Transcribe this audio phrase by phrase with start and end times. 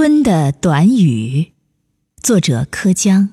[0.00, 1.54] 春的短语，
[2.22, 3.30] 作者柯江。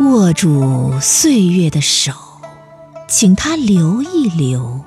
[0.00, 2.12] 握住岁月的手，
[3.06, 4.80] 请它留一留，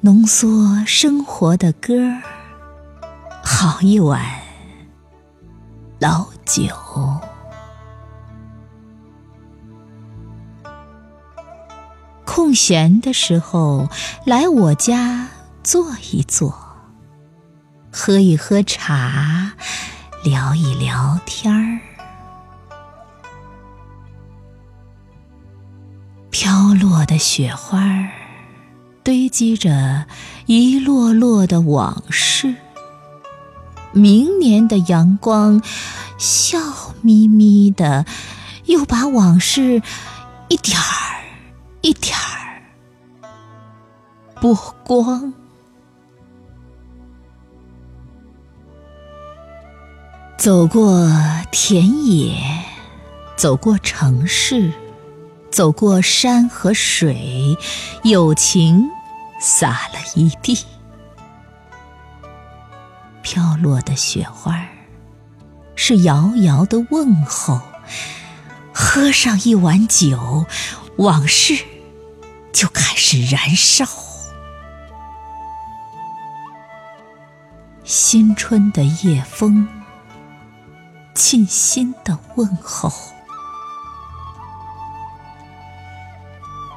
[0.00, 1.92] 浓缩生活的歌，
[3.44, 4.24] 好一碗
[5.98, 6.64] 老酒。
[12.34, 13.90] 空闲的时候，
[14.24, 15.28] 来我家
[15.62, 16.58] 坐一坐，
[17.90, 19.52] 喝一喝茶，
[20.24, 21.78] 聊一聊天儿。
[26.30, 28.08] 飘落的雪花儿，
[29.04, 30.06] 堆积着
[30.46, 32.54] 一摞摞的往事。
[33.92, 35.60] 明年的阳光，
[36.16, 36.58] 笑
[37.02, 38.06] 眯眯的，
[38.64, 39.82] 又把往事
[40.48, 41.12] 一点儿
[41.82, 42.11] 一点儿
[44.42, 45.32] 波光。
[50.36, 51.08] 走过
[51.52, 52.34] 田野，
[53.36, 54.72] 走过城市。
[55.52, 57.56] 走过山和水，
[58.02, 58.90] 友情
[59.40, 60.58] 洒了一地。
[63.22, 64.66] 飘落的雪花
[65.76, 67.60] 是遥遥的问候。
[68.74, 70.46] 喝上一碗酒，
[70.96, 71.64] 往事
[72.52, 73.86] 就开始燃烧。
[77.84, 79.66] 新春的夜风，
[81.14, 82.90] 沁心的问候。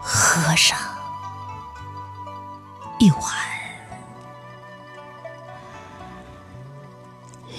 [0.02, 0.78] 喝上
[3.00, 3.22] 一碗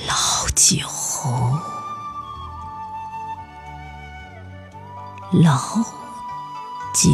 [0.07, 0.87] 老酒，
[5.33, 5.59] 老
[6.95, 7.11] 酒。